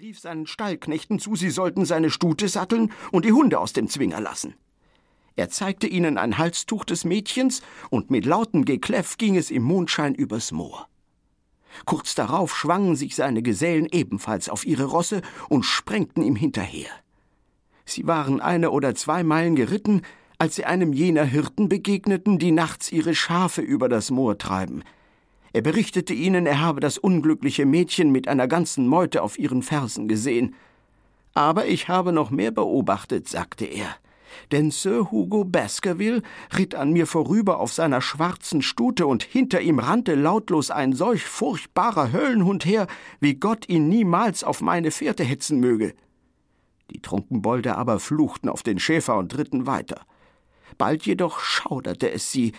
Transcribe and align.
rief 0.00 0.20
seinen 0.20 0.46
Stallknechten 0.46 1.18
zu, 1.18 1.34
sie 1.34 1.50
sollten 1.50 1.84
seine 1.84 2.10
Stute 2.10 2.48
satteln 2.48 2.92
und 3.10 3.24
die 3.24 3.32
Hunde 3.32 3.58
aus 3.58 3.72
dem 3.72 3.88
Zwinger 3.88 4.20
lassen. 4.20 4.54
Er 5.34 5.48
zeigte 5.48 5.88
ihnen 5.88 6.18
ein 6.18 6.38
Halstuch 6.38 6.84
des 6.84 7.04
Mädchens, 7.04 7.62
und 7.90 8.08
mit 8.08 8.24
lautem 8.24 8.64
Gekläff 8.64 9.18
ging 9.18 9.36
es 9.36 9.50
im 9.50 9.64
Mondschein 9.64 10.14
übers 10.14 10.52
Moor. 10.52 10.86
Kurz 11.84 12.14
darauf 12.14 12.56
schwangen 12.56 12.94
sich 12.94 13.16
seine 13.16 13.42
Gesellen 13.42 13.88
ebenfalls 13.90 14.48
auf 14.48 14.64
ihre 14.64 14.84
Rosse 14.84 15.20
und 15.48 15.64
sprengten 15.64 16.22
ihm 16.22 16.36
hinterher. 16.36 16.90
Sie 17.84 18.06
waren 18.06 18.40
eine 18.40 18.70
oder 18.70 18.94
zwei 18.94 19.24
Meilen 19.24 19.56
geritten, 19.56 20.02
als 20.38 20.54
sie 20.54 20.64
einem 20.64 20.92
jener 20.92 21.24
Hirten 21.24 21.68
begegneten, 21.68 22.38
die 22.38 22.52
nachts 22.52 22.92
ihre 22.92 23.16
Schafe 23.16 23.62
über 23.62 23.88
das 23.88 24.12
Moor 24.12 24.38
treiben. 24.38 24.84
Er 25.52 25.62
berichtete 25.62 26.12
ihnen, 26.12 26.46
er 26.46 26.60
habe 26.60 26.80
das 26.80 26.98
unglückliche 26.98 27.66
Mädchen 27.66 28.12
mit 28.12 28.28
einer 28.28 28.48
ganzen 28.48 28.86
Meute 28.86 29.22
auf 29.22 29.38
ihren 29.38 29.62
Fersen 29.62 30.08
gesehen. 30.08 30.54
Aber 31.34 31.66
ich 31.66 31.88
habe 31.88 32.12
noch 32.12 32.30
mehr 32.30 32.50
beobachtet, 32.50 33.28
sagte 33.28 33.64
er. 33.64 33.96
Denn 34.52 34.70
Sir 34.70 35.10
Hugo 35.10 35.44
Baskerville 35.44 36.22
ritt 36.56 36.74
an 36.74 36.92
mir 36.92 37.06
vorüber 37.06 37.60
auf 37.60 37.72
seiner 37.72 38.00
schwarzen 38.00 38.62
Stute 38.62 39.06
und 39.06 39.22
hinter 39.22 39.60
ihm 39.60 39.78
rannte 39.78 40.14
lautlos 40.14 40.70
ein 40.70 40.92
solch 40.92 41.24
furchtbarer 41.24 42.12
Höllenhund 42.12 42.64
her, 42.64 42.86
wie 43.20 43.34
Gott 43.34 43.68
ihn 43.68 43.88
niemals 43.88 44.44
auf 44.44 44.60
meine 44.60 44.90
Fährte 44.90 45.24
hetzen 45.24 45.60
möge. 45.60 45.94
Die 46.90 47.00
Trunkenbolde 47.00 47.76
aber 47.76 48.00
fluchten 48.00 48.48
auf 48.48 48.62
den 48.62 48.78
Schäfer 48.78 49.18
und 49.18 49.36
ritten 49.36 49.66
weiter. 49.66 50.02
Bald 50.78 51.04
jedoch 51.04 51.40
schauderte 51.40 52.10
es 52.10 52.30
sie, 52.30 52.52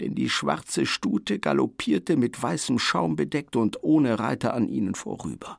denn 0.00 0.14
die 0.14 0.28
schwarze 0.28 0.86
Stute 0.86 1.38
galoppierte 1.38 2.16
mit 2.16 2.42
weißem 2.42 2.78
Schaum 2.78 3.16
bedeckt 3.16 3.56
und 3.56 3.82
ohne 3.82 4.18
Reiter 4.18 4.54
an 4.54 4.68
ihnen 4.68 4.94
vorüber. 4.94 5.58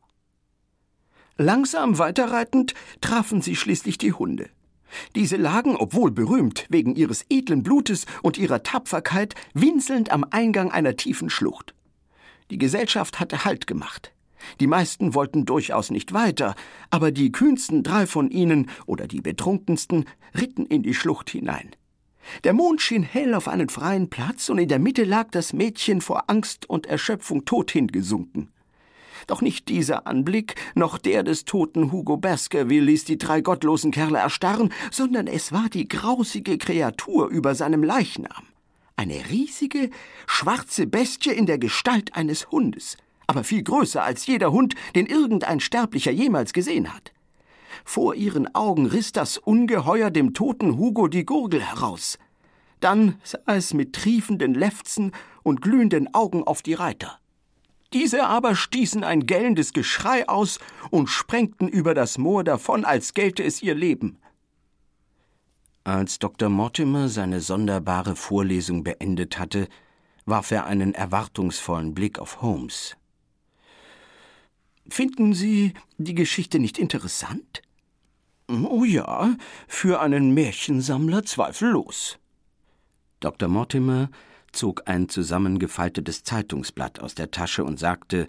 Langsam 1.37 1.97
weiterreitend 1.97 2.73
trafen 3.01 3.41
sie 3.41 3.55
schließlich 3.55 3.97
die 3.97 4.13
Hunde. 4.13 4.49
Diese 5.15 5.35
lagen, 5.35 5.75
obwohl 5.75 6.11
berühmt 6.11 6.65
wegen 6.69 6.95
ihres 6.95 7.25
edlen 7.29 7.63
Blutes 7.63 8.05
und 8.21 8.37
ihrer 8.37 8.63
Tapferkeit, 8.63 9.35
winselnd 9.53 10.11
am 10.11 10.25
Eingang 10.29 10.71
einer 10.71 10.95
tiefen 10.95 11.29
Schlucht. 11.29 11.75
Die 12.51 12.57
Gesellschaft 12.57 13.19
hatte 13.19 13.43
Halt 13.43 13.67
gemacht. 13.67 14.13
Die 14.59 14.67
meisten 14.67 15.13
wollten 15.13 15.45
durchaus 15.45 15.89
nicht 15.89 16.13
weiter, 16.13 16.55
aber 16.89 17.11
die 17.11 17.31
kühnsten 17.31 17.83
drei 17.83 18.05
von 18.05 18.29
ihnen 18.29 18.69
oder 18.85 19.07
die 19.07 19.21
betrunkensten 19.21 20.05
ritten 20.39 20.65
in 20.65 20.83
die 20.83 20.93
Schlucht 20.93 21.29
hinein. 21.29 21.71
Der 22.43 22.53
Mond 22.53 22.81
schien 22.81 23.03
hell 23.03 23.33
auf 23.33 23.47
einen 23.47 23.69
freien 23.69 24.09
Platz, 24.09 24.49
und 24.49 24.57
in 24.57 24.67
der 24.67 24.79
Mitte 24.79 25.03
lag 25.03 25.29
das 25.31 25.53
Mädchen 25.53 26.01
vor 26.01 26.29
Angst 26.29 26.69
und 26.69 26.85
Erschöpfung 26.85 27.45
tot 27.45 27.71
hingesunken. 27.71 28.49
Doch 29.27 29.41
nicht 29.41 29.69
dieser 29.69 30.05
Anblick, 30.07 30.55
noch 30.75 30.97
der 30.97 31.23
des 31.23 31.45
toten 31.45 31.91
Hugo 31.91 32.17
Baskerville 32.17 32.85
ließ 32.85 33.05
die 33.05 33.17
drei 33.17 33.41
gottlosen 33.41 33.91
Kerle 33.91 34.19
erstarren, 34.19 34.71
sondern 34.91 35.27
es 35.27 35.51
war 35.51 35.69
die 35.69 35.87
grausige 35.87 36.57
Kreatur 36.57 37.29
über 37.29 37.55
seinem 37.55 37.83
Leichnam. 37.83 38.43
Eine 38.97 39.29
riesige, 39.29 39.89
schwarze 40.27 40.87
Bestie 40.87 41.31
in 41.31 41.45
der 41.45 41.57
Gestalt 41.57 42.15
eines 42.15 42.51
Hundes, 42.51 42.97
aber 43.27 43.43
viel 43.43 43.63
größer 43.63 44.03
als 44.03 44.25
jeder 44.27 44.51
Hund, 44.51 44.75
den 44.95 45.05
irgendein 45.07 45.59
Sterblicher 45.59 46.11
jemals 46.11 46.53
gesehen 46.53 46.93
hat. 46.93 47.11
Vor 47.85 48.15
ihren 48.15 48.53
Augen 48.53 48.87
riss 48.87 49.11
das 49.11 49.37
Ungeheuer 49.37 50.09
dem 50.09 50.33
toten 50.33 50.77
Hugo 50.77 51.07
die 51.07 51.23
Gurgel 51.23 51.61
heraus. 51.61 52.17
Dann 52.81 53.15
sah 53.23 53.39
es 53.45 53.73
mit 53.73 53.93
triefenden 53.93 54.53
Lefzen 54.55 55.11
und 55.43 55.61
glühenden 55.61 56.13
Augen 56.13 56.43
auf 56.43 56.61
die 56.61 56.73
Reiter. 56.73 57.19
Diese 57.93 58.25
aber 58.25 58.55
stießen 58.55 59.03
ein 59.03 59.25
gellendes 59.25 59.71
Geschrei 59.71 60.27
aus 60.27 60.59
und 60.89 61.07
sprengten 61.07 61.69
über 61.69 61.93
das 61.93 62.17
Moor 62.17 62.43
davon, 62.43 62.83
als 62.83 63.13
gelte 63.13 63.43
es 63.43 63.61
ihr 63.61 63.75
Leben. 63.75 64.17
Als 65.85 66.17
Dr. 66.17 66.49
Mortimer 66.49 67.07
seine 67.07 67.39
sonderbare 67.39 68.15
Vorlesung 68.15 68.83
beendet 68.83 69.37
hatte, 69.37 69.69
warf 70.25 70.49
er 70.49 70.65
einen 70.65 70.95
erwartungsvollen 70.95 71.93
Blick 71.93 72.17
auf 72.17 72.41
Holmes. 72.41 72.97
Finden 74.89 75.33
Sie 75.33 75.73
die 75.97 76.15
Geschichte 76.15 76.59
nicht 76.59 76.79
interessant? 76.79 77.61
Oh 78.47 78.83
ja, 78.83 79.35
für 79.67 80.01
einen 80.01 80.33
Märchensammler 80.33 81.23
zweifellos. 81.23 82.19
Dr. 83.19 83.49
Mortimer 83.49 84.09
zog 84.51 84.83
ein 84.85 85.09
zusammengefaltetes 85.09 86.23
Zeitungsblatt 86.23 86.99
aus 86.99 87.15
der 87.15 87.31
Tasche 87.31 87.63
und 87.63 87.79
sagte 87.79 88.27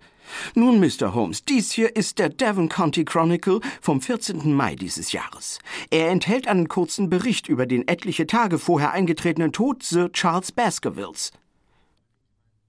Nun, 0.54 0.80
Mr. 0.80 1.14
Holmes, 1.14 1.44
dies 1.44 1.70
hier 1.70 1.94
ist 1.96 2.18
der 2.18 2.30
Devon 2.30 2.68
County 2.68 3.04
Chronicle 3.04 3.60
vom 3.80 4.00
14. 4.00 4.52
Mai 4.54 4.74
dieses 4.74 5.12
Jahres. 5.12 5.58
Er 5.90 6.10
enthält 6.10 6.48
einen 6.48 6.68
kurzen 6.68 7.08
Bericht 7.10 7.48
über 7.48 7.66
den 7.66 7.86
etliche 7.86 8.26
Tage 8.26 8.58
vorher 8.58 8.92
eingetretenen 8.92 9.52
Tod 9.52 9.82
Sir 9.82 10.10
Charles 10.12 10.50
Baskervilles. 10.50 11.32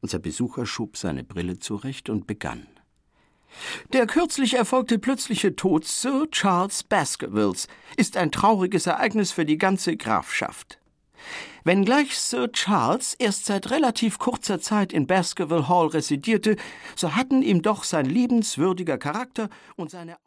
Unser 0.02 0.20
Besucher 0.20 0.66
schob 0.66 0.98
seine 0.98 1.24
Brille 1.24 1.60
zurecht 1.60 2.10
und 2.10 2.28
begann. 2.28 2.68
Der 3.98 4.06
kürzlich 4.06 4.54
erfolgte 4.54 5.00
plötzliche 5.00 5.56
Tod 5.56 5.84
Sir 5.84 6.28
Charles 6.30 6.84
Baskervilles 6.84 7.68
ist 7.96 8.16
ein 8.16 8.32
trauriges 8.32 8.86
Ereignis 8.86 9.32
für 9.32 9.44
die 9.44 9.58
ganze 9.58 9.98
Grafschaft. 9.98 10.78
Wenngleich 11.64 12.16
Sir 12.16 12.52
Charles 12.52 13.16
erst 13.16 13.48
seit 13.48 13.72
relativ 13.72 14.20
kurzer 14.20 14.62
Zeit 14.62 14.94
in 14.94 15.08
Baskerville 15.08 15.68
Hall 15.68 15.88
residierte, 15.88 16.58
so 16.96 17.16
hatten 17.16 17.42
ihm 17.42 17.64
doch 17.64 17.84
sein 17.84 18.06
liebenswürdiger 18.06 19.00
Charakter 19.00 19.50
und 19.78 19.90
seine 19.90 20.18